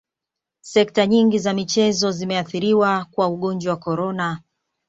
[0.61, 4.41] sekta nyingi za michezo zimeathiriwa kwa ugonjwa wa corona